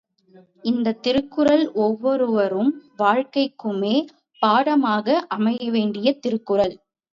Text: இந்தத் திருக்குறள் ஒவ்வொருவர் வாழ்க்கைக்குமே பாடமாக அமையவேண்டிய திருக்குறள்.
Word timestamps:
இந்தத் 0.63 1.01
திருக்குறள் 1.03 1.63
ஒவ்வொருவர் 1.79 2.55
வாழ்க்கைக்குமே 2.99 3.95
பாடமாக 4.41 5.07
அமையவேண்டிய 5.37 6.19
திருக்குறள். 6.19 6.75